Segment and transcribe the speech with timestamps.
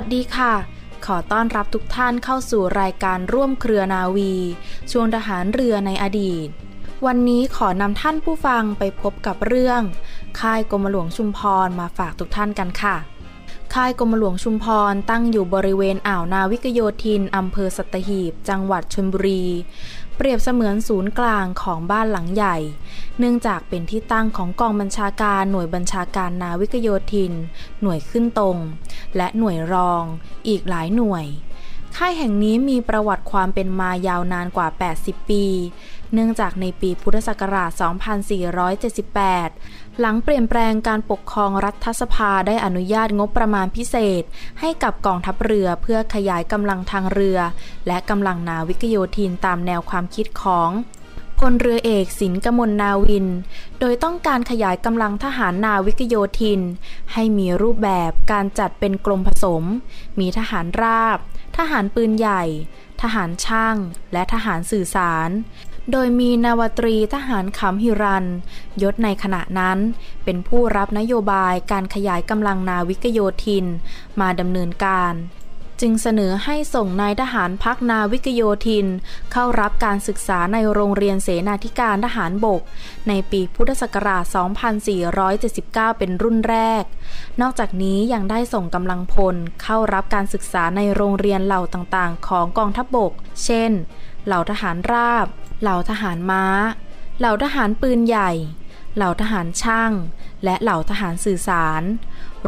[0.00, 0.54] วัสดีค่ะ
[1.06, 4.32] ขอต้อนรับทุกท่านเข้าสู่รายการร่วมเครือนาวี
[4.92, 6.48] ช่วงทหารเรือในอดีต
[7.06, 9.82] วันนี้ขอนำท่านผู้ฟังไปพบกับเรื่อง
[10.40, 12.96] ค่ายกรมหลวงชุมพรมาฝากทุกท่านกันค่ะ
[13.74, 19.44] ค่ายกรมหลวงชุมพรตั้งอยู่บริเวณอ่าวนาวิกโยธินอำเภอสัตหีบ จังหวัดชลบุรี
[20.20, 22.56] เปรียบเสมือนศูนย์กลางของบ้านหลังใหญ่
[23.18, 27.32] เนื่องจากเป็นที่ตั้งของกองบัญชาการหน่วยบัญชาการนาวิกโยธิน
[27.82, 28.56] หน่วยขึ้นตรง
[29.16, 30.04] และหน่วยรอง
[30.48, 31.26] อีกหลายหน่วย
[31.96, 34.68] ค่ายแห่งนี้มีประวัติความเป็นมายาวนานกว่า
[35.00, 35.44] 80 ปี
[36.12, 37.70] เนื่องจากในปีพุทธศักราช
[38.88, 44.22] 2478 หลังเปลี่ยนแปลงการปกครองรัฐสภาได้อนุญาตงบประมาณพิเศษ
[44.60, 47.38] ให้กับกองทัพเรือเพื่อขยายกำลังทางเรือ
[47.86, 50.70] และกำลังนาวิกโยธินตามแนวความคิดของ
[51.38, 53.26] พลเรือเอกสินกมลนาวิน
[53.80, 56.60] โดยต้องการขยายกำลังทหารนาวิกโยธิน
[57.12, 59.64] ให้มีรูปแบบการจัดเป็นกรมผสม
[60.20, 61.18] มีทหารราบ
[61.56, 62.44] ทหารปืนใหญ่
[63.02, 63.76] ทหารช่าง
[64.12, 65.30] และทหารสื่อสาร
[65.92, 68.24] โดยมีนาวตรีทหารขำฮิรัน
[68.82, 69.78] ยศในขณะนั้น
[70.24, 73.66] เป็นผู้รับนโยบายการขยายกำลังนาวิกโยธิน
[74.20, 75.14] มาดำเนินการ
[75.80, 78.86] จึงเสนอให้ส่งนายทหารพักนาวิกโยธิน
[79.32, 82.62] เข้ารับการศึกษาในโรงเรียนเสนาธิการทหารบก
[83.08, 84.24] ในปีพุทธศักราช
[85.50, 86.84] 2479 เป็นรุ่นแรก
[87.40, 93.12] นอกจากนี้ยังได้ส่งกำลังพลเข้ารับการศึกษาในโรงเรียนเหล่าต่างๆ ของกองทัพบก
[93.44, 93.72] เช่น
[94.26, 95.26] เหล่าทหารราบ
[95.62, 96.44] เหล่าทหารม้า
[97.18, 98.32] เหล่าทหารปืนใหญ่
[98.96, 99.92] เหล่าทหารช่าง
[100.44, 101.82] และเหล่าทหารสื่อสาร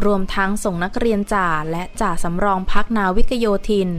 [0.05, 3.89] รวมทั้งส่งนักเรียนจ่าและจ่าสำรองพักนาวิกโยธิน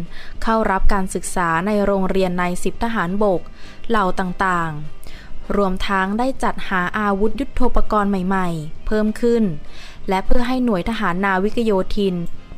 [0.43, 3.41] เข้ารับการศึกษาในโรงเรียนในสิบทหารบก
[3.89, 9.45] เหล่าต่างๆ รวมทั้งได้จัดหาอาวุธยุโทโธปกรณ์ใหม่ๆ เพิ่มขึ้น
[10.09, 12.15] และเพื่อให้หน่วยทหารนาวิกโยธิน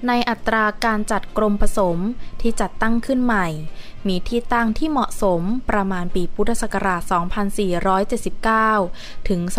[0.07, 1.99] ในอัตราการจัดกรมผสม
[2.41, 3.47] ที่จัดตั้งขึ้นใหม่
[4.09, 7.03] มีที่ตั้งที่เหมาะสมประมาณปีพุทธศักราช
[8.35, 9.55] 2479 ถึง 2481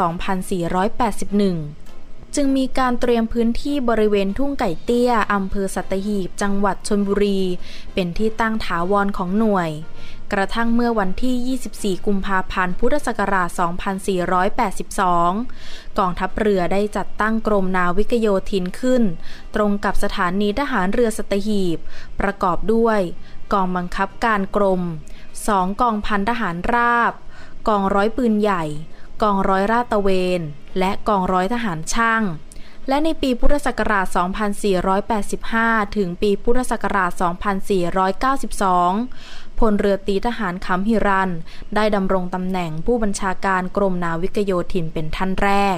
[2.35, 7.41] จึงมีการเตรียมพื้นที่บริเวณทุ่งไก่เตี้ย อำเภอสัตหีบ จังหวัดชลบุรี
[7.93, 9.69] เป็นที่ตั้งถาวรของหน่วย
[10.33, 13.49] กระทั่งเมื่อวันที่ 24 กุมภาพันธ์ พุทธศักราช
[15.13, 19.03] 2482 กองทัพเรือได้จัดตั้งกรมนาวิกโยธินขึ้น
[19.55, 21.77] ตรงกับสถานีทหารเรือสัตหีบ
[22.19, 22.99] ประกอบด้วย
[23.53, 24.81] กองบังคับการกรม
[25.31, 27.13] 2 กองพันทหารราบ
[27.67, 28.63] กองร้อยปืนใหญ่
[29.21, 30.41] กองร้อยราตระเวน
[30.79, 32.23] และกองร้อยทหารช่าง
[32.87, 34.05] และในปีพุทธศักราช
[35.41, 37.11] 2485 ถึงปีพุทธศักราช
[38.35, 41.31] 2492 พลเรือตีทหารคำฮิรัน
[41.75, 45.77] ได้ดำรงตำแหน่งผู้บัญชาการกรมนาวิกโยธินเป็นท่านแรก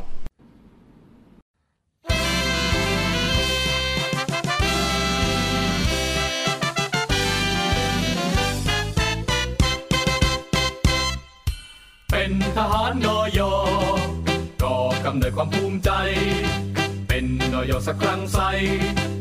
[12.27, 13.39] เป็นทหารนอย
[14.63, 15.91] ก่อกำเนิดความภูมิใจ
[17.07, 18.39] เป็นนอยสักครั้งใส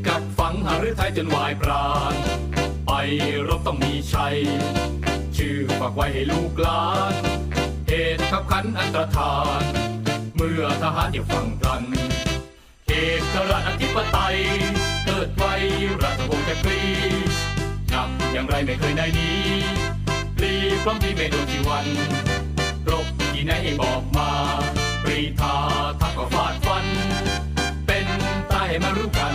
[0.07, 2.15] กัดฝังหารือไทยจนวายปราณ
[2.87, 2.93] ไป
[3.49, 4.37] รบต้องมีชัย
[5.37, 7.15] ชื่อฝากไว้ให้ลูกหลาน
[7.89, 9.63] เหตุขับขันอันตรธาน
[10.37, 11.83] เมื่อทหารอยู่ฝั่งกัน
[12.89, 12.93] เอ
[13.33, 14.39] กราชอธิปไตย
[15.07, 15.55] เกิดไว้
[16.03, 16.83] ราชวงศ์จักรี
[17.93, 19.45] นับอย่างไรไม่เคยได้นี้
[20.37, 20.53] ปลี
[20.85, 21.87] พร้อมที่ไม่โดนจีวัน
[23.39, 24.31] ที่ไหนบอกมา
[25.03, 25.55] ปรีทา
[26.01, 26.87] ทักก็ฟาดฟัน
[27.87, 28.07] เป็น
[28.51, 29.35] ตายให้มารู้กัน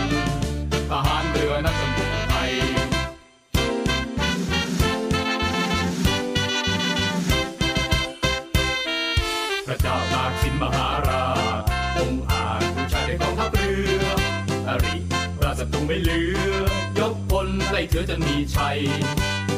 [0.90, 2.52] ทหารเรือนักสมุทไทย
[9.66, 11.26] พระเจ้าตากสินมหารา
[11.96, 14.04] ชองอาจผู้ชายในกองทัพเรือ
[14.68, 14.96] อริ
[15.42, 16.22] ราศัตรูไม่เหลื
[16.52, 16.54] อ
[16.98, 18.78] ยกพลไล่เถือจนมีชัย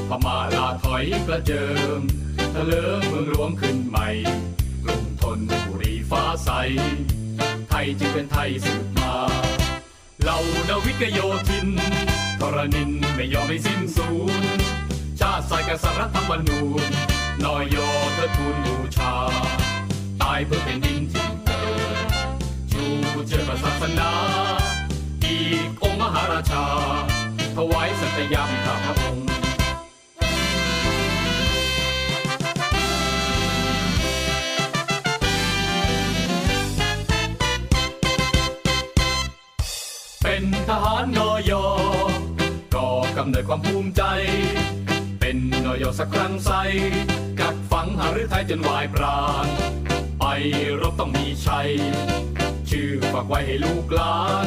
[0.08, 1.64] พม่าลาถอยกระเจิ
[1.98, 2.00] ง
[2.54, 4.08] ทะเลิงเมืองหลวงขึ้นใหม่
[4.84, 6.50] กรุงทนบุรีฟ้าใส
[7.68, 9.14] ไทยจึงเป็นไทยสืบมา
[10.22, 11.18] เหล่านาวิกโย
[11.48, 11.68] ธิน
[12.40, 14.08] ทรณินไม่ยอมให้สิ้นสู
[14.42, 14.44] ญ
[15.20, 16.90] ชาติสายกษัตริย์รัฐธรรมนูญ
[17.44, 17.76] นอยโย
[18.14, 19.14] เธอทูลบูชา
[20.22, 21.62] ตายเพื่อเป็นดินที่เกิ
[22.04, 22.06] ด
[22.70, 22.84] ชู
[23.28, 24.10] เชิดศาสนา
[25.24, 26.64] อีกองค์มหาราชา
[27.56, 29.33] ถวายสัตยามข้าพระองค์
[40.70, 41.52] ทหารนอย
[42.74, 44.02] ก่อกำเนิดความภูมิใจ
[45.20, 46.52] เป็นนอยสักครั้งใส
[47.40, 49.48] กัดฝังหารือไทยจนวายปราณ
[50.20, 50.24] ไป
[50.80, 51.70] รบต้องมีชัย
[52.70, 54.46] ชื่อฝากไว้ให้ลูกหลาน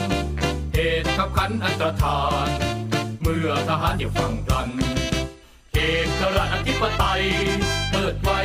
[0.74, 2.48] เหตุขับขันอันตรธาน
[3.22, 4.70] เมื่อทหารเดี่ยวฝั่งพลัน
[5.74, 5.80] เอ
[6.20, 7.24] กราชอธิปไตย
[7.92, 8.40] เปิดไว้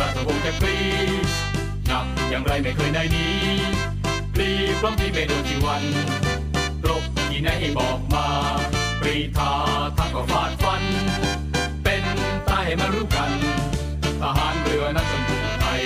[0.00, 0.78] ราชวงศ์จักรี
[1.86, 3.38] หนักอย่างไรไม่เคยได้นี้
[4.34, 5.84] ปลีพร้อมที่ไม่โดนจีวัน
[7.40, 8.26] ที่ไหนให้บอกมา
[9.00, 9.52] ปรีธา
[9.96, 10.82] ทักก็ฟาดฟัน
[11.84, 12.04] เป็น
[12.48, 13.32] ตายให้มารู้กัน
[14.20, 15.82] ทหารเรือนั้นจนถูกไทย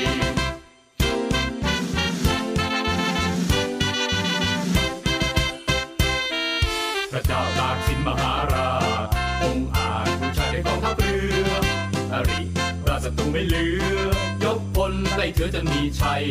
[7.12, 8.72] พระเจ้าตากสินมหารา
[9.04, 9.06] ช
[9.42, 11.50] องค์อาจผู้ชายในกองทัพเรือ
[12.12, 12.42] อริ
[12.88, 13.66] ราชศัตรูไม่เหลื
[13.96, 14.08] อ
[14.44, 16.24] ยกพลไล่เถือจนมีชัย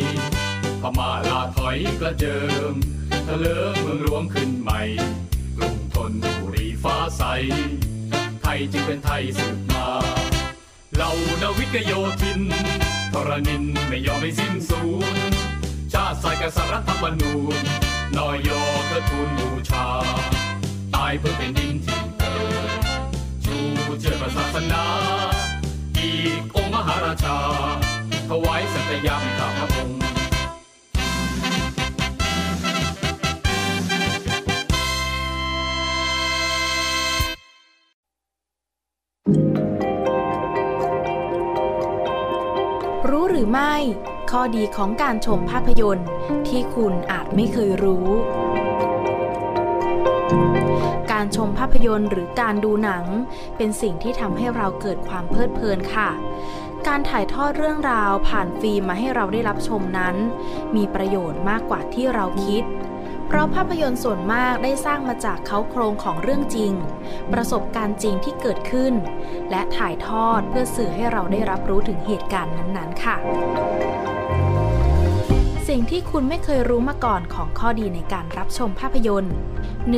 [0.82, 2.38] พม่าลาถอยกระเจิ
[2.72, 2.76] ม
[3.28, 4.80] ทะเลิงเมืองหลวงขึ้นใหม่
[5.56, 7.22] กรุงทนบุรีฟ้าใส
[8.42, 9.88] ไทยจึงเป็นไทยสืบมา
[10.94, 11.10] เหล่า
[11.42, 11.92] นาวิกโย
[12.22, 12.40] ธิน
[13.12, 14.82] ทรณินไม่ยอมให้สิ้นสู
[15.14, 15.16] ญ
[15.92, 17.62] ชาติสายกษัตริย์รัฐธรรมนูญ
[18.16, 18.50] นอยโย
[18.86, 19.86] เธอทูลบูชา
[20.94, 22.36] ตายเพื่อเป็นดินที่เกิ
[22.78, 22.80] ด
[23.44, 23.56] ชู
[24.00, 24.84] เชิดศาสนา
[25.98, 27.38] อีกองค์มหาราชา
[28.28, 30.01] ถวายสัตยามข้าพระองค์
[43.52, 43.76] ไม่
[44.30, 46.08] ข้อดีของการชมภาพยนตร์
[46.48, 48.06] ที่คุณอาจไม่เคยรู้
[51.12, 53.04] การชมภาพยนตร์หรือการดูหนัง
[53.56, 56.10] เป็นสิ่งที่ทำให้เราเกิดความเพลิดเพลินค่ะ
[56.86, 60.14] การถ่ายทอดเรื่องราวผ่านฟิล์มมาให้เราได้รับชมนั้น
[60.76, 62.64] มีประโยชน์มากกว่าที่เราคิด
[63.32, 66.72] เพราะภาพยนตร์ส่วนมากได้สร้างมาจากเขาโครงของเรื่องจริง
[67.32, 68.94] ประสบการณ์จริงที่เกิดขึ้น
[69.50, 73.16] และถ่ายทอดเพื่อสื่อให้เราได้รับรู้ถึงเหตุการณ์นั้นๆ ค่ะ
[75.68, 79.34] สิ่งที่คุณไม่เคยรู้มาก่อนของข้อดีในการรับชมภาพยนตร์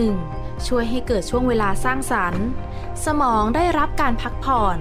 [0.01, 0.67] 1.
[0.69, 2.45] ช่วยให้เกิดช่วงเวลาสร้างสรรค์
[3.05, 4.77] สมองได้รับการพักผ่อน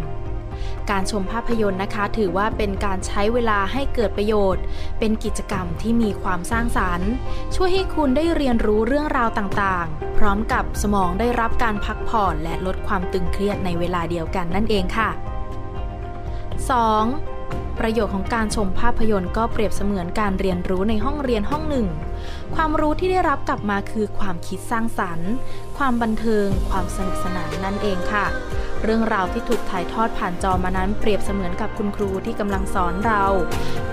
[0.92, 4.64] การชมภาพยนตร์นะคะ ถือว่าเป็นการใช้เวลาให้เกิดประโยชน์
[5.00, 7.12] เป็นกิจกรรมที่มีความสร้างสรรค์
[7.56, 15.10] ช่วยให้คุณได้เรียนรู้เรื่องราวต่างๆ พร้อมกับสมองได้รับการพักผ่อนและลดความตึงเครียดในเวลาเดียวกันนั่นเองค่ะ
[16.84, 17.80] 2.
[17.80, 21.88] ประโยชน์ของการชมภาพยนตร์ก็เปรียบเสมือนการเรียนรู้ในห้องเรียนห้องหนึ่ง
[22.56, 25.32] ความรู้ที่ได้รับกลับมาคือความคิดสร้างสรรค์
[25.78, 28.26] ความบันเทิง ความสนุกสนานนั่นเองค่ะ
[28.84, 33.24] เรื่องราวที่ถูกถ่ายทอดผ่านจอมานั้นเปรียบเสมือนกับคุณครูที่กำลังสอนเรา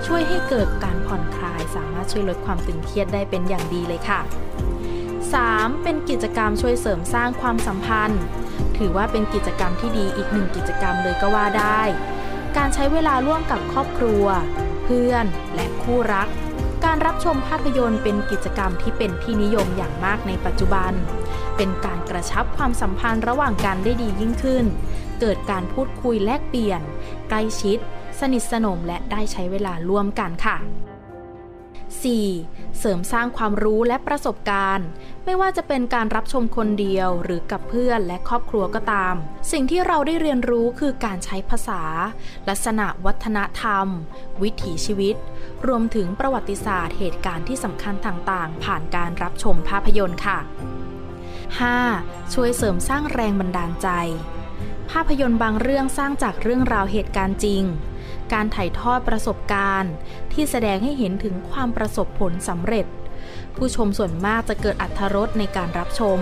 [0.06, 4.20] ช่วยให้เกิดการผ่อนคลาย สามารถช่วยลดความตึงเครียดได้เป็นอย่างดีเลยค่ะ
[5.02, 5.82] 3.
[5.82, 8.22] เป็นกิจกรรมช่วยเสริมสร้างความสัมพันธ์
[8.78, 11.80] ถือว่าเป็นกิจกรรมที่ดีอีกหนึ่งกิจกรรมเลยก็ว่าได้
[12.56, 14.24] การใช้เวลาร่วมกับครอบครัว
[14.84, 16.28] เพื่อนและคู่รัก
[16.84, 20.92] การรับชมภาพยนตร์เป็นกิจกรรมที่เป็นที่นิยมอย่างมากในปัจจุบัน
[21.56, 24.64] เป็นการกระชับความสัมพันธ์ระหว่างกันได้ดียิ่งขึ้น
[25.20, 26.80] เกิดการพูดคุยแลกเปลี่ยน
[27.28, 27.78] ใกล้ชิด
[28.20, 30.56] สนิทสนมและได้ใช้เวลาร่วมกันค่ะ
[32.02, 32.78] 4.
[32.78, 34.88] เสริมสร้างความรู้และประสบการณ์
[35.24, 39.14] ไม่ว่าจะเป็นการรับชมคนเดียวหรือกับเพื่อนและครอบครัวก็ตาม
[39.52, 41.82] สิ่งที่เราได้เรียนรู้คือการใช้ภาษา
[42.48, 43.86] ลักษณะวัฒนธรรม
[44.42, 45.16] วิถีชีวิต
[45.66, 50.38] รวมถึงประวัติศาสตร์เหตุการณ์ที่สำคัญต่างๆ ผ่านการรับชมภาพยนตร์ค่ะ
[51.16, 52.34] 5.
[52.34, 53.88] ช่วยเสริมสร้างแรงบันดาลใจ
[54.90, 57.62] ภาพยนตร์บางเรื่องสร้างจากเรื่องราวเหตุการณ์จริง
[58.32, 59.92] การถ่ายทอดประสบการณ์
[60.32, 62.86] ที่แสดงให้เห็นถึงความประสบผลสำเร็จ
[63.56, 66.18] ผู้ชมส่วนมากจะเกิดอัธรสในการรับชม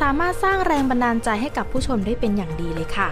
[0.00, 3.08] สามารถสร้างแรงบันดาลใจให้กับผู้ชมได้เป็นอย่างดีเลยค่ะ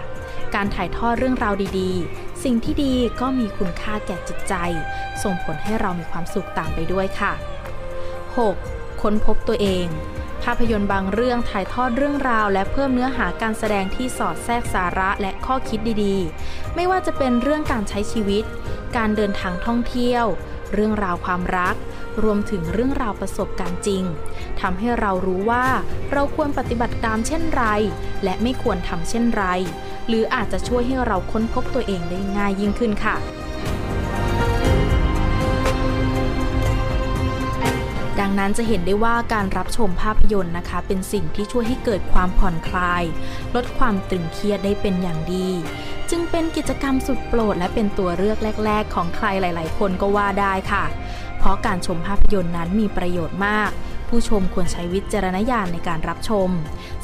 [0.55, 4.53] การถ่ายทอดเรื่องราวดีๆ สิ่งที่ดีก็มีคุณค่าแก่จิตใจ
[5.23, 7.33] ส่งผลให้เรามีความสุขตามไปด้วยค่ะ
[8.17, 9.01] 6.
[9.01, 9.87] ค้นพบตัวเอง
[10.43, 18.43] ภาพยนตร์บางเรื่องถ่ายทอดเรื่องราว และเพิ่มเนื้อหาการแสดงที่สอดแทรกสาระและข้อคิดดีๆ ไม่ว่าจะเป็นเรื่องการใช้ชีวิต
[18.97, 20.25] การเดินทางท่องเที่ยว
[20.73, 21.75] เรื่องราวความรัก
[22.23, 24.03] รวมถึงเรื่องราวประสบการณ์จริง
[24.61, 25.65] ทำให้เรารู้ว่า
[26.11, 27.63] เราควรปฏิบัติตามเช่นไร
[28.23, 29.43] และไม่ควรทำเช่นไร
[30.07, 33.17] หรืออาจจะช่วยให้เราค้นพบตัวเองได้ง่ายยิ่งขึ้นค่ะ
[38.19, 43.03] ดังนั้นจะเห็นได้ว่าการรับชมภาพยนตร์นะคะ เป็นสิ่งที่ช่วยให้เกิดความผ่อนคลาย
[43.55, 45.49] ลดความตึงเครียดได้เป็นอย่างดี
[46.09, 50.85] จึงเป็นกิจกรรมสุดโปรดและเป็นตัวเลือกแรก ๆ ของใครหลาย ๆ คนก็ว่าได้ค่ะ
[51.47, 53.71] ราะการชมภาพยนตร์นั้นมีประโยชน์มาก
[54.09, 56.49] ผู้ชมควรใช้วิจารณญาณในการรับชม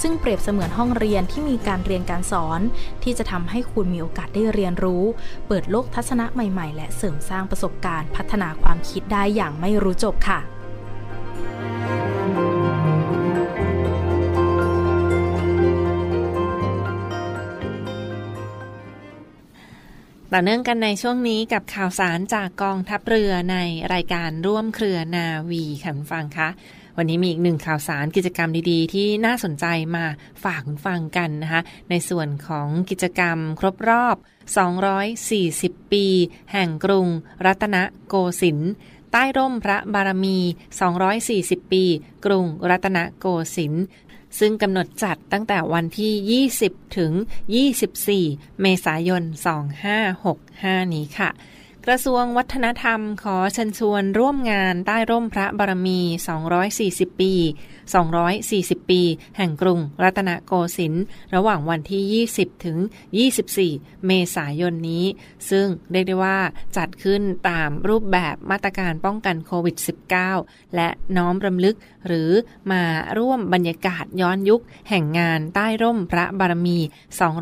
[0.02, 2.60] ซึ่งเปรียบเสมือนห้องเรียนที่มีการเรียนการสอน
[3.04, 5.04] ที่จะทำให้คุณมีโอกาสได้เรียนรู้
[5.48, 10.53] เปิดโลกทัศนะใหม่ ๆ และเสริมสร้างประสบการณ์ พัฒนาความคิดได้อย่างไม่รู้จบค่ะ
[20.36, 23.58] ต่อเนื่องกันในช่วงนี้กับข่าวสารจากกองทัพเรือใน
[23.94, 26.50] รายการร่วมเครือนาวีค่ะคุณฟังคะ
[26.98, 30.06] วันนี้มีอีกหนึ่งข่าวสารกิจกรรมดีๆ ที่น่าสนใจมา
[30.44, 34.16] ฝากคุณฟังกันนะคะ ในส่วนของกิจกรรมครบรอบ
[35.24, 36.06] 240 ปี
[36.54, 37.08] แห่งกรุง
[37.46, 38.72] รัตนโกสินทร์
[39.12, 40.38] ใต้ร่มพระบารมี
[41.06, 41.84] 240 ปี
[42.26, 43.26] กรุงรัตนโก
[43.56, 43.84] สินทร์
[44.40, 47.12] ซึ่งกำหนดจัดตั้งแต่วันที่ 20 ถึง
[47.88, 49.24] 24 เมษายน
[50.08, 51.30] 2565 นี้ค่ะ
[51.88, 56.00] กระทรวงวัฒนธรรมขอเชิญชวนร่วมงานใต้ร่มพระบารมี
[56.60, 57.34] 240 ปี
[58.12, 59.02] 240 ปี
[59.38, 61.04] แห่งกรุงรัตนโกสินทร์
[61.36, 62.78] ระหว่างวันที่ 20 ถึง
[63.44, 65.06] 24 เมษายนนี้
[65.50, 66.40] ซึ่งเรียกได้ว่า
[66.78, 69.76] จัดขึ้นตามรูปแบบมาตรการป้องกันโควิด
[70.26, 71.76] -19 และน้อมรำลึก
[72.08, 72.32] หรือ
[72.72, 72.84] มา
[73.18, 76.78] ร่วมบรรยากาศย้อนยุค แห่งงานใต้ร่มพระบารมี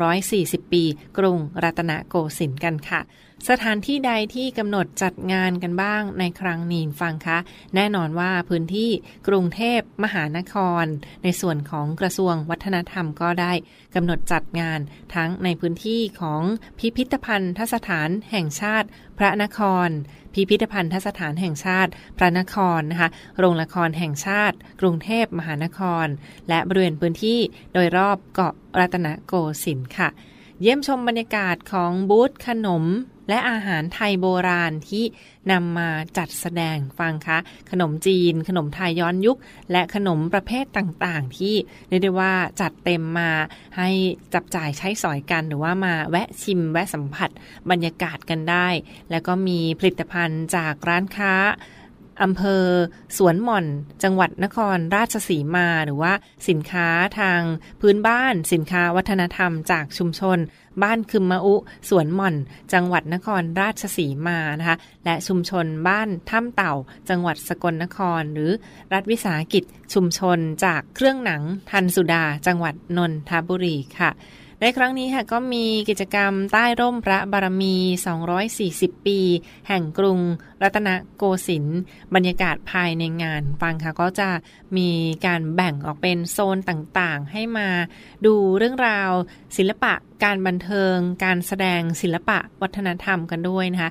[0.04, 0.84] 240 ปี
[1.18, 3.02] กรุงรัตนโกสินทร์กันค่ะ
[3.50, 7.38] สถานที่ใดที่กำหนดจัดงานกันบ้างในครั้งนี้ฟังคะ
[7.74, 8.90] แน่นอนว่าพื้นที่
[9.28, 10.84] กรุงเทพมหานคร
[11.24, 13.52] ในส่วนของกระทรวงวัฒนธรรมก็ได้
[13.94, 14.80] กำหนดจัดงาน
[15.14, 16.42] ทั้งในพื้นที่ของ
[16.78, 19.88] พิพิธภัณฑ์ทสถานแห่งชาติ พระนคร
[20.34, 23.08] พิพิธภัณฑ์ทสถานแห่งชาติ พระนครนะคะ
[23.38, 26.06] โรงละครแห่งชาติ กรุงเทพมหานคร
[26.48, 27.38] และบริเวณพื้นที่
[27.72, 29.34] โดยรอบเกาะรัตนโก
[29.64, 30.08] สินทร์ค่ะ
[30.60, 32.84] เยี่ยมชมบรรยากาศของบูธขนม
[33.28, 35.04] และอาหารไทยโบราณที่
[35.52, 35.88] นำมา
[36.18, 37.38] จัดแสดงฟังคะ
[37.70, 39.38] ขนมจีน ขนมไทยย้อนยุค
[39.72, 41.54] และขนมประเภทต่างๆ ที่
[41.88, 43.30] เรียกได้ว่าจัดเต็มมา
[43.78, 43.88] ให้
[44.34, 47.30] จับจ่ายใช้สอยกันหรือว่ามาแวะชิมแวะสัมผัส
[47.70, 48.68] บรรยากาศกันได้
[49.10, 51.34] แล้วก็มีผลิตภัณฑ์จากร้านค้า
[52.22, 52.64] อำเภอ
[53.18, 53.66] สวนหม่อน
[54.02, 56.12] จังหวัดนครราชสีมา หรือว่า
[56.48, 56.88] สินค้า
[57.18, 57.40] ทาง
[57.80, 60.38] พื้นบ้าน สินค้าวัฒนธรรมจากชุมชน
[60.82, 61.54] บ้านคึมมะอุ
[61.88, 62.34] สวนหม่อน
[62.72, 66.74] จังหวัดนครราชสีมานะคะและชุมชนบ้านถ้ำเต่า
[67.08, 68.50] จังหวัดสกลนคร หรือ
[68.92, 69.64] รัฐวิสาหกิจ
[69.94, 74.10] ชุมชนจากเครื่องหนังทันสุดา จังหวัดนนทบุรีค่ะ
[74.64, 77.76] ในครั้งนี้ค่ะก็มีกิจกรรมใต้ร่มพระบารมี
[78.40, 79.18] 240 ปี
[79.68, 80.18] แห่งกรุง
[80.62, 81.80] รัตนโกสินทร์
[82.14, 84.30] บรรยากาศภายในงานฟังค่ะก็จะ
[84.76, 84.90] มี
[85.26, 87.68] การแบ่งออกเป็นโซนต่างๆ ให้มา
[88.26, 89.10] ดูเรื่องราว
[89.56, 89.92] ศิลปะ
[90.24, 93.90] การบันเทิง การแสดงศิลปะวัฒนธรรมกันด้วยนะคะ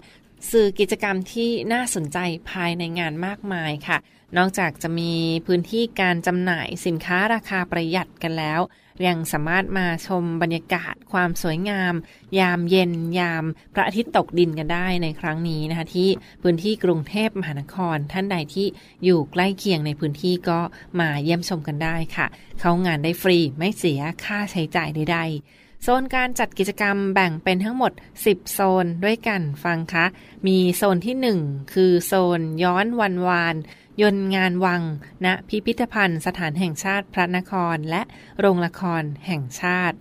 [0.49, 2.17] สื่อกิจกรรมที่น่าสนใจ
[2.49, 3.97] ภายในงานมากมายค่ะ
[4.37, 5.13] นอกจากจะมี
[5.47, 8.61] พื้นที่การจำหน่ายสินค้าราคาประหยัดกันแล้ว
[9.07, 11.93] ยังสามารถมาชมบรรยากาศความสวยงาม
[12.39, 13.43] ยามเย็น ยาม
[13.73, 16.09] พระอาทิตย์ตกดินกันได้ในครั้งนี้นะคะ ที่
[16.43, 18.67] พื้นที่กรุงเทพมหานคร ท่านใดที่
[19.03, 20.59] อยู่ใกล้เคียงในพื้นที่ก็
[20.99, 22.27] มาเยี่ยมชมกันได้ค่ะ
[22.59, 27.91] เข้างานได้ฟรีไม่เสียค่าใช้จ่ายใดๆ โซนการจัดกิจกรรมแบ่งเป็นทั้งหมด
[28.23, 30.05] 10 โซนด้วยกันฟังคะ
[30.47, 33.55] มีโซนที่ 1 คือโซนย้อนวันวาน
[34.01, 34.81] ยนงานวัง
[35.25, 38.01] ณพิพิธภัณฑ์สถานแห่งชาติพระนครและ
[38.39, 39.97] โรงละครแห่งชาติ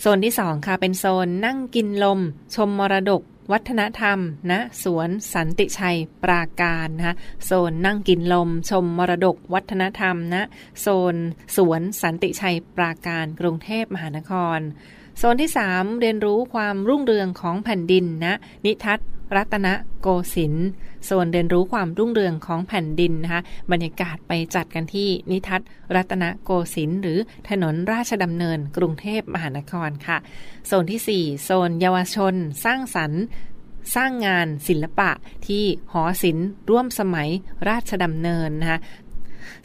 [0.00, 2.20] โซนที่ 2 ค่ะ เป็นโซนนั่งกินลม
[2.54, 4.18] ชมมรดก วัฒนธรรม
[4.50, 10.36] ณสวนสันติชัยปราการนะคะโซนนั่งกินลม ชมมรดกวัฒนธรรมณ
[10.80, 11.16] โซน
[11.56, 14.58] สวนสันติชัยปราการกรุงเทพมหานคร
[15.18, 18.26] โซนที่ 3 เรียนรู้ความรุ่งเรืองของแผ่นดินณ
[18.64, 19.68] นิทัศน์ รัตน
[20.00, 20.68] โกสินทร์
[21.04, 25.60] โซนเรียนรู้ความรุ่งเรืองของแผ่นดินนะคะบรรยากาศไปจัดกันที่นิทัศ
[25.96, 30.18] รัตนโกสินทร์หรือถนนราชดำเนินกรุงเทพมหานครค่ะ
[30.66, 33.22] โซนที่ 4 โซนเยาวชน สร้างสรรค์
[33.96, 35.10] สร้างงานศิลปะ
[35.46, 37.28] ที่หอศิลป์ร่วมสมัย
[37.68, 38.80] ราชดำเนินนะคะ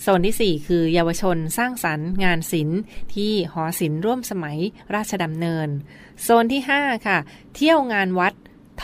[0.01, 2.79] โซนที่ 4 คือเยาวชนสร้างสรรค์งานศิลป์
[3.15, 4.57] ที่หอศิลป์ร่วมสมัย
[4.95, 5.67] ราชดำเนิน
[6.23, 7.17] โซนที่ 5 ค่ะ
[7.55, 8.33] เที่ยวงานวัด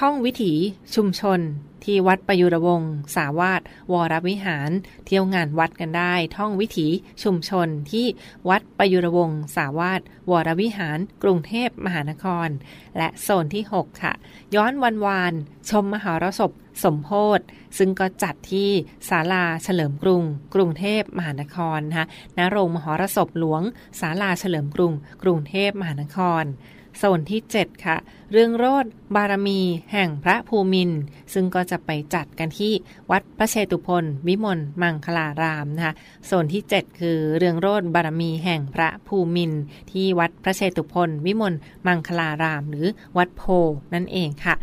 [0.01, 0.53] ท่องวิถี
[0.95, 1.39] ชุมชน
[1.83, 3.61] ที่วัดประยุรวงศ์สาวาส
[3.93, 4.71] วรวิหาร
[5.05, 6.87] เที่ยวงานวัดกันได้ ท่องวิถี
[7.23, 8.05] ชุมชนที่
[8.49, 12.49] วัดประยุรวงศ์สาวาสวรวิหาร กรุงเทพมหานคร
[12.97, 14.13] และโซนที่ 6 ค่ะ
[14.55, 15.33] ย้อนวันวาน
[15.69, 16.51] ชมมหารสพ
[16.83, 17.39] สมโพธ
[17.77, 18.69] ซึ่งก็จัดที่
[19.09, 20.23] ศาลาเฉลิมกรุง
[20.55, 23.61] กรุงเทพมหานครนะคะณโรงมหรสพหลวง
[23.99, 26.45] ศาลาเฉลิมกรุง กรุงเทพมหานคร
[26.97, 27.97] โซนที่ 7 ค่ะ
[28.31, 28.85] เรื่องโรด
[29.15, 29.59] บารมี
[29.91, 30.91] แห่งพระภูมิน
[31.33, 32.73] ซึ่งก็จะไปจัดกันที่
[33.11, 35.93] วัดพระเชตุพนวิมลมังคลารามนะคะ
[36.25, 39.51] โซนที่ 7 คือเรื่องโรดบารมีแห่งพระภูมิน
[39.91, 41.53] ที่วัดพระเชตุพนวิมล
[41.87, 42.87] มังคลาราม หรือ
[43.17, 43.43] วัดโพ
[43.93, 44.55] นั่นเองค่ะ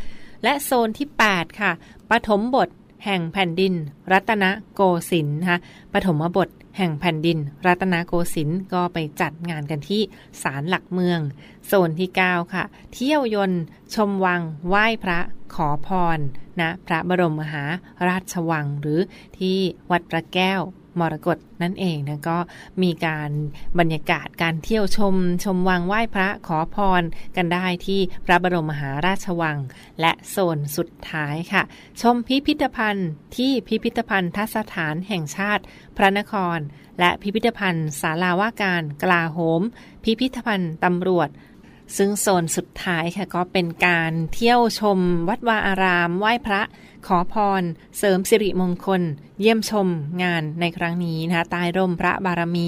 [0.42, 1.70] และโซนที่ 8 ค่ะ
[2.10, 2.68] ปฐมบท
[3.04, 3.74] แห่งแผ่นดิน
[4.12, 5.58] รัตนโกสินทร์นะคะ
[5.92, 10.02] ปฐมบท แห่งแผ่นดิน รัตนโกสินทร์ก็ไปจัดงานกันที่
[10.42, 11.20] ศาลหลักเมือง
[11.66, 13.62] โซนที่ 9 ค่ะ เที่ยวยนต์
[13.94, 15.18] ชมวัง ไหว้พระ
[15.54, 16.18] ขอพร
[16.60, 17.64] นะพระบรมมหา
[18.08, 19.00] ราชวังหรือ
[19.38, 19.58] ที่
[19.90, 20.62] วัดพระแก้ว
[21.00, 22.38] มรกตนั่นเองนะก็
[22.82, 23.30] มีการ
[23.78, 27.02] บรรยากาศการเที่ยวชม ชมวังไหว้พระขอพร
[27.36, 29.58] กันได้ที่พระบรมมหาราชวัง
[30.00, 31.62] และโซนสุดท้ายค่ะ
[32.00, 35.62] ชมพิพิธภัณฑ์ที่พิพิธภัณฑ์ทัศฐานแห่งชาติ
[35.96, 36.58] พระนคร
[37.00, 39.62] และพิพิธภัณฑ์ศาลาว่าการกลาโหม
[40.04, 41.28] พิพิธภัณฑ์ตำรวจ
[41.96, 46.62] ซึ่งโซนสุดท้ายค่ะก็เป็นการเที่ยวชมวัดวาอาราม ไหว้พระ
[47.06, 47.62] ขอพร
[47.98, 49.02] เสริมสิริมงคล
[49.40, 49.88] เยี่ยมชม
[50.22, 52.66] งานในครั้งนี้นะคะใต้ร่มพระบารมี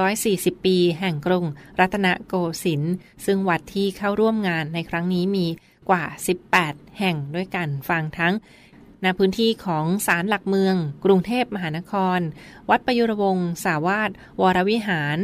[0.00, 1.44] 240 ปี แห่งกรุง
[1.80, 2.34] รัตนโก
[2.64, 5.46] สินทร์ซึ่งวัดที่เข้าร่วมงานในครั้งนี้มี
[5.90, 6.04] กว่า
[6.52, 8.34] 18 แห่งด้วยกันฟังทั้ง
[9.04, 12.20] ณพื้นที่ของศาลหลักเมือง กรุงเทพมหานคร
[12.70, 15.18] วัดประยุรวงศ์สาวาสวรวิหาร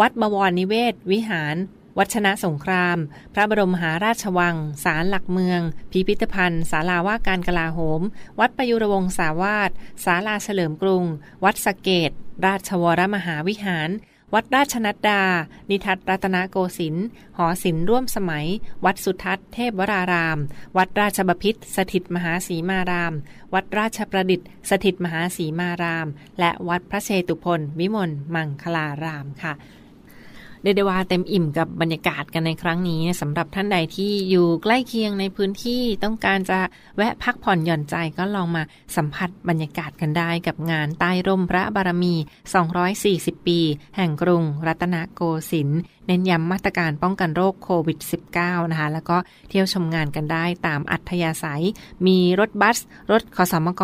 [0.00, 1.56] วัดบวรนิเวศ วิหาร
[1.98, 2.98] วัชนะสงคราม
[3.34, 8.00] พระบรมหาราชวัง ศาลหลักเมือง พิพิธภัณฑ์ ศาลาว่าการกลาโหม
[8.40, 9.70] วัดประยุรวงศาวาส
[10.04, 11.04] ศาลาเฉลิมกรุง
[11.44, 12.10] วัดสเกต
[12.44, 13.90] ราชวรมหาวิหาร
[14.34, 15.22] วัดราชนัดดา
[15.70, 17.06] นิทัศรัตนโกสินทร์
[17.36, 18.46] หอศิลป์ร่วมสมัย
[18.84, 20.38] วัดสุทัศน์เทพวราราม
[20.76, 23.14] วัดราชบพิตรสถิตมหาสีมาราม
[23.54, 29.54] วัดราชประดิษฐ์ สถิตมหาสีมาราม และวัดพระเชตุพนวิมลมังคลารามค่ะ
[30.66, 36.58] เรียกได้ว่าเต็มอิ่มกับบรรยากาศกันในครั้งนี้สำหรับท่านใดที่อยู่ใกล้เคียงในพื้นที่ต้องการจะ
[36.96, 38.62] แวะพักผ่อนหย่อนใจก็ลองมา
[38.96, 42.14] สัมผัสบรรยากาศกันได้กับงานใต้ร่มพระบารมี
[42.80, 43.60] 240 ปี
[43.96, 47.98] แห่งกรุงรัตนโกสินทร์เน้นย้ำมาตรการป้องกันโรคโควิด
[48.34, 49.16] -19 นะคะ แล้วก็
[49.48, 51.64] เที่ยวชมงานกันได้ตามอัธยาศัย
[52.06, 52.78] มีรถบัส
[53.12, 53.82] รถขสมก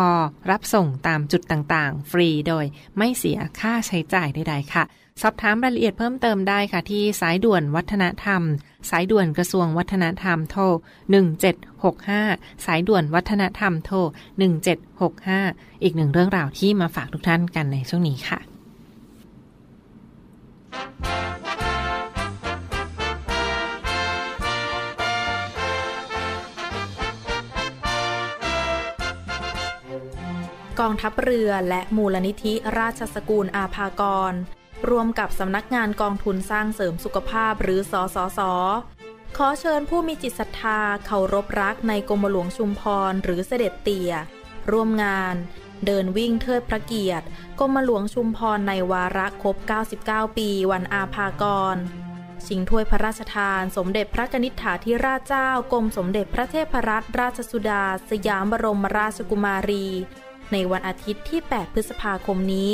[0.51, 2.65] รับส่งตามจุดต่างๆ ฟรีโดย
[2.97, 4.85] ไม่เสียค่าใช้จ่ายใดๆค่ะ
[5.21, 8.41] สอบถามรายละเอียดเพิ่มเติมได้ค่ะที่สายด่วนวัฒนธรรม
[8.89, 10.63] สายด่วนกระทรวงวัฒนธรรมโทร
[11.83, 13.97] 1765 สายด่วนวัฒนธรรมโทร
[14.91, 18.39] 1765 อีกหนึ่งเรื่องราวที่มาฝากทุกท่านกันในช่วงนี้ค่ะ
[30.79, 34.33] กองทัพเรือและมูลนิธิราชสกุลอาภากร
[34.89, 38.39] ร่วมกับสำนักงานกองทุนสร้างเสริมสุขภาพหรือสสส
[39.37, 44.13] ขอเชิญผู้มีจิตศรัทธาเคารพรักในกรมหลวงชุมพรหรือเสด็จเตี่ย
[44.71, 45.35] ร่วมงาน
[45.85, 47.25] เดินวิ่งเทิดพระเกียรติ
[47.59, 49.55] กรมหลวงชุมพรในวาระครบ
[49.97, 51.43] 99 ปีวันอาภาก
[51.75, 51.77] ร
[52.47, 59.87] ชิงถ้วยพระราชทาน สมเด็จพระนิษฐาธิราชเจ้ากรมสมเด็จพระเทพรัตนราชสุดา สยามบรมราชกุมารี
[60.51, 62.73] ในวันอาทิตย์ที่ 8 พฤษภาคมนี้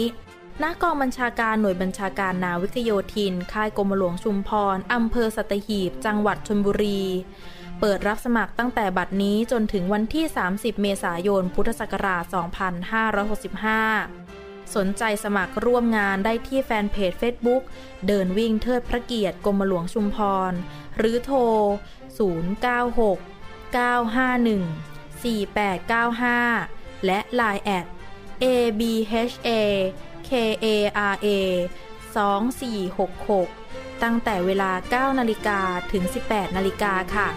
[0.63, 7.03] ณกองบัญชาการหน่วยบัญชาการนาวิกโยธิน ค่ายกรมหลวงชุมพร อำเภอสัตหีบ จังหวัดชลบุรี
[7.79, 12.23] เปิดรับสมัครตั้งแต่บัดนี้จนถึงวันที่ 30 เมษายน พุทธศักราช
[13.89, 17.63] 2565 สนใจสมัครร่วมงานได้ที่แฟนเพจ Facebook
[18.07, 20.17] เดินวิ่งเทิดพระเกียรติกรมหลวงชุมพ
[20.51, 20.53] ร
[20.97, 21.39] หรือโทร
[22.19, 27.85] 096 951 4895 และ Line แอด
[28.43, 29.59] abha
[30.31, 31.35] kara
[32.19, 35.59] 2466 ตั้งแต่เวลา 9 นาฬิกา
[35.91, 37.27] ถึง 18 นาฬิกาค่ะ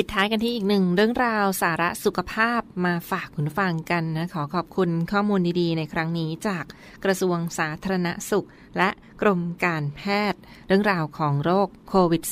[0.00, 6.64] ปิดท้ายกันที่อีกหนึ่งเรื่องราวสาระสุขภาพมาฝากคุณฟังกันนะ ขอขอบคุณข้อมูลดีๆ ในครั้งนี้จาก
[7.04, 8.46] กระทรวงสาธารณสุข
[8.78, 8.88] และ
[9.22, 10.00] กรมการแพ
[10.32, 12.22] ทย์ เรื่องราวของโรคโควิด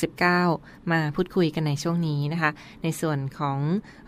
[0.41, 2.51] -19 มาพูดคุยกันในช่วงนี้นะคะ
[2.83, 3.59] ในส่วนของ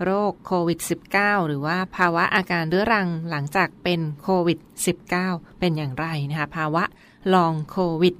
[0.04, 0.78] โรคโควิด
[1.14, 4.58] -19 หรือว่าภาวะอาการเรื้อรังหลังจากเป็นโควิด
[5.14, 6.84] -19 เป็นอย่างไรนะคะ ภาวะ
[7.34, 8.14] ลองโควิด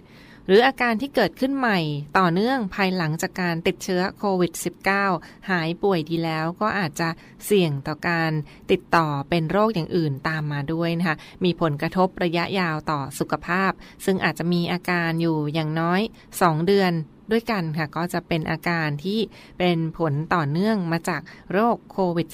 [0.51, 1.79] หรืออาการที่เกิดขึ้นใหม่
[2.19, 4.53] ต่อเนื่องภายหลังจากการติดเชื้อโควิด
[5.01, 7.09] -19 หายป่วยดีแล้วก็อาจจะ
[7.45, 8.33] เสี่ยงต่อการ
[8.71, 13.73] ติดต่อเป็นโรคอย่างอื่นตามมาด้วยนะคะ มีผลกระทบระยะยาวต่อสุขภาพ
[14.05, 16.01] ซึ่งอาจจะมีอาการอยู่อย่างน้อย
[16.35, 16.93] 2 เดือน
[17.31, 19.21] ด้วยกันค่ะก็จะเป็นอาการที่
[19.59, 22.29] เป็นผลต่อเนื่องมาจากโรคโควิด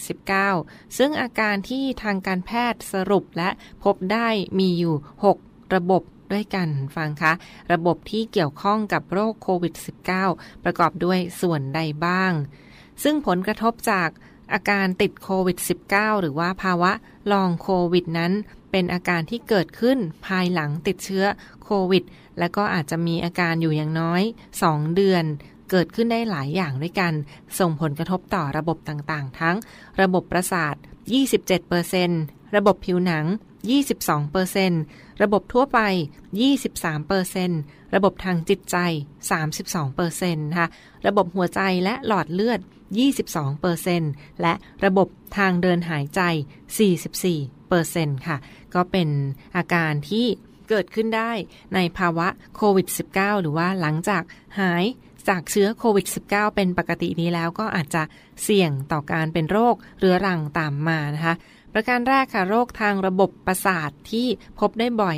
[0.46, 3.50] -19 ซึ่งอาการที่ทางการแพทย์สรุปและ
[3.85, 4.94] พบได้มีอยู่
[5.37, 7.33] 6 ระบบ ด้วยกันฟังคะ
[7.73, 9.75] ระบบที่เกี่ยวข้องกับโรคโควิด
[10.19, 12.33] -19 ประกอบด้วยส่วนใดบ้าง
[13.03, 14.09] ซึ่งผลกระทบจาก
[14.53, 15.59] อาการติดโควิด
[15.91, 16.93] -19 หรือว่าภาวะ
[17.33, 18.33] ลองโควิดนั้น
[18.71, 21.25] เป็นอาการที่เกิดขึ้นภายหลังติดเชื้อ
[21.65, 22.05] โควิด
[22.39, 24.23] และก็อาจจะมีอาการอยู่อย่างน้อย
[24.61, 25.25] 2 เดือน
[25.71, 27.13] เกิดขึ้นได้หลายอย่างด้วยกัน
[27.59, 29.57] ส่งผลกระทบต่อระบบต่างๆ ทั้ง
[30.01, 30.75] ระบบประสาท
[31.45, 33.25] 27%ระบบผิวหนัง
[33.72, 35.81] 22%ระบบทั่วไป
[37.11, 38.77] 23%ระบบทางจิตใจ
[39.61, 40.68] 32%นะคะ
[41.07, 42.61] ระบบหัวใจและหลอดเลือด
[43.70, 46.20] 22%และระบบทางเดินหายใจ
[47.44, 48.37] 44%ค่ะ
[48.74, 49.09] ก็เป็น
[49.57, 50.27] อาการที่
[50.68, 51.33] เกิดขึ้นได้
[51.74, 54.22] ในภาวะโควิด -19 หรือว่าหลังจาก
[54.61, 54.85] หาย
[55.29, 58.03] จากเชื้อโควิด -19 เป็นปกตินี้แล้วก็อาจจะ
[58.42, 61.35] เสี่ยงต่อการเป็นโรคเรื้อรังตามมานะคะ
[61.75, 64.27] ประการแรกค่ะโรคทางระบบประสาทที่
[64.59, 65.17] พบได้บ่อย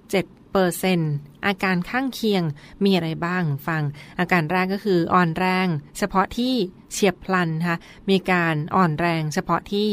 [0.00, 1.00] 27เปอร์เซน
[1.46, 2.42] อาการข้างเคียง
[2.84, 3.82] มีอะไรบ้างฟัง
[4.18, 5.66] อาการแรกก็คืออ่อนแรง
[5.98, 6.54] เฉพาะที่
[6.92, 7.76] เฉียบพลันค่ะ
[8.10, 9.88] มีการอ่อนแรง เฉพาะที่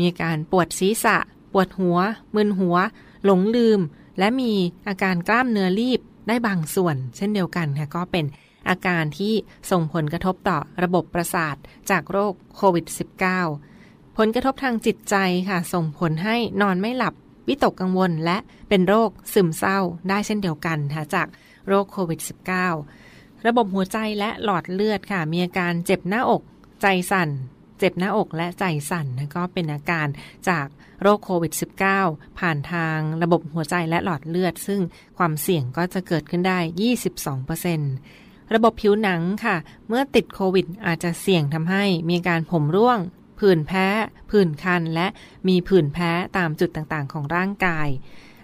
[0.00, 1.16] มีการปวดศีรษะ
[1.52, 1.98] ปวดหัว
[2.34, 2.76] มึนหัว
[3.24, 3.80] หลงลืม
[4.18, 4.52] และมี
[4.88, 8.24] อาการกล้ามเนื้อรีบได้บางส่วน เช่นเดียวกันค่ะก็เป็น
[8.68, 9.34] อาการที่
[9.70, 11.56] ส่งผลกระทบต่อระบบประสาท
[11.90, 13.77] จากโรคโควิด -19
[14.22, 15.16] ผลกระทบทางจิตใจ
[15.48, 17.14] ค่ะ ส่งผลให้นอนไม่หลับ
[17.48, 19.78] วิตกกังวล และเป็นโรคซึมเศร้า
[20.08, 21.28] ได้เช่นเดียวกันค่ะจาก
[21.68, 22.20] โรคโควิด
[22.84, 26.42] -19 ระบบหัวใจและหลอดเลือดค่ะ มีอาการเจ็บหน้าอก
[26.82, 27.28] ใจสั่น
[27.78, 30.06] เจ็บหน้าอกและใจสั่นนะก็เป็นอาการ
[30.48, 30.66] จาก
[31.02, 31.52] โรคโควิด
[31.96, 34.80] -19 ผ่านทางระบบหัวใจและหลอดเลือด ซึ่ง
[35.18, 36.58] ความเสี่ยงก็จะเกิดขึ้นได้
[37.76, 39.56] 22%ระบบผิวหนังค่ะ
[39.88, 43.00] เมื่อติดโควิด อาจจะเสี่ยงทำให้มีการผมร่วง
[43.38, 43.86] ผื่นแพ้
[44.30, 45.06] ผื่นคัน และ
[45.48, 47.88] มีผื่นแพ้ตามจุดต่างๆ ของร่างกาย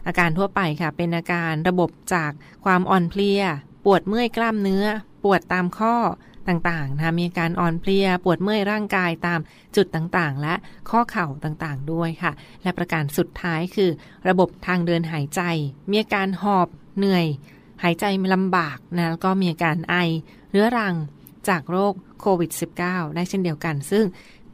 [0.06, 2.32] อาการทั่วไปค่ะ เป็นอาการระบบจาก
[2.64, 3.42] ความอ่อนเพลีย
[3.84, 4.86] ปวดเมื่อยกล้ามเนื้อ
[5.24, 5.96] ปวดตามข้อ
[6.48, 9.40] ต่างๆนะมีอาการอ่อนเพลีย ปวดเมื่อยร่างกายตาม
[9.76, 10.54] จุดต่างๆ และ
[10.90, 13.90] ข้อเข่าต่างๆ ด้วยค่ะ และประการสุดท้ายคือ
[14.28, 15.40] ระบบทางเดินหายใจ
[15.90, 17.26] มีอาการหอบเหนื่อย
[17.82, 18.04] หายใจ
[18.34, 19.94] ลำบากนะแล้วก็มีอาการไอ
[20.50, 20.94] เรื้อรัง
[21.48, 22.50] จากโรคโควิด
[22.84, 24.04] -19 ได้เช่นเดียวกัน ซึ่ง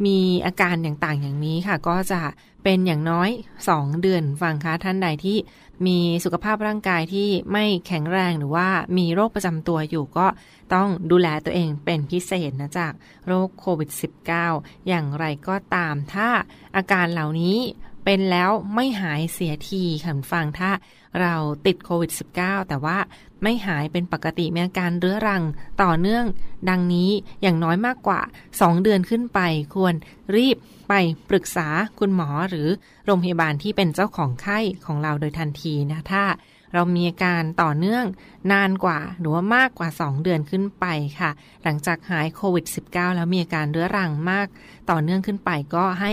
[0.07, 2.21] มีอาการอย่างต่างอย่างนี้ค่ะ ก็จะ
[2.65, 3.31] เป็นอย่างน้อย
[3.67, 5.39] 2 เดือนฟังคะท่านใดที่
[5.87, 10.27] มีสุขภาพร่างกายที่ไม่แข็งแรงหรือว่ามีโรคประจำตัวอยู่ก็
[10.75, 12.93] ต้องดูแลตัวเองเป็นพิเศษนะจาก
[13.27, 13.91] โรคโควิด
[14.39, 16.29] -19 อย่างไรก็ตามถ้า
[16.77, 17.59] อาการเหล่านี้
[18.05, 20.71] เป็นแล้วไม่หายเสียทีค่ะฟังถ้า
[21.21, 21.35] เรา
[21.67, 22.11] ติดโควิด
[22.41, 22.99] -19 แต่ว่า
[23.43, 25.43] ไม่หายเป็นปกติมีอาการเรื้อรัง
[25.83, 26.25] ต่อเนื่อง
[26.71, 27.11] ดังนี้
[27.43, 28.21] อย่างน้อยมากกว่า
[28.53, 29.41] 2 เดือนขึ้นไป
[29.75, 29.95] ควร
[30.37, 30.57] รีบ
[30.89, 30.95] ไป
[31.31, 32.69] ปรึกษาคุณหมอหรือ
[33.07, 36.25] โรงพยาบาลที่เป็นเจ้าของไข้ของเราโดยทันทีนะถ้า
[36.75, 38.05] เรามีอาการต่อเนื่อง
[38.53, 40.87] นานกว่าหรือว่ามากกว่า 2 เดือนขึ้นไป
[41.21, 41.31] ค่ะ
[41.63, 44.47] หลังจากหายโควิด -19 แล้วมีอาการเรื้อรังมาก
[44.91, 46.13] ต่อเนื่องขึ้นไปก็ให้